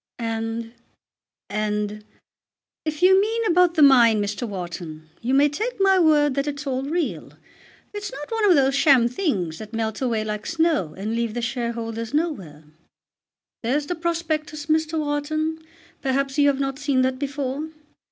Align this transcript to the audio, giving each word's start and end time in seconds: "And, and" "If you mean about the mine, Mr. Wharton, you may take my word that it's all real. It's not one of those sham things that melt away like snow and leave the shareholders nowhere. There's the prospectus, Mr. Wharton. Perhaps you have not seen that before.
"And, 0.17 0.71
and" 1.47 2.03
"If 2.85 3.03
you 3.03 3.21
mean 3.21 3.45
about 3.45 3.75
the 3.75 3.83
mine, 3.83 4.19
Mr. 4.19 4.47
Wharton, 4.49 5.07
you 5.21 5.35
may 5.35 5.47
take 5.47 5.79
my 5.79 5.99
word 5.99 6.33
that 6.33 6.47
it's 6.47 6.65
all 6.65 6.81
real. 6.81 7.33
It's 7.93 8.11
not 8.11 8.31
one 8.31 8.49
of 8.49 8.55
those 8.55 8.73
sham 8.73 9.07
things 9.07 9.59
that 9.59 9.73
melt 9.73 10.01
away 10.01 10.23
like 10.23 10.47
snow 10.47 10.95
and 10.97 11.13
leave 11.15 11.35
the 11.35 11.41
shareholders 11.43 12.15
nowhere. 12.15 12.63
There's 13.61 13.85
the 13.85 13.93
prospectus, 13.93 14.65
Mr. 14.65 14.97
Wharton. 14.97 15.59
Perhaps 16.01 16.39
you 16.39 16.47
have 16.47 16.59
not 16.59 16.79
seen 16.79 17.03
that 17.03 17.19
before. 17.19 17.69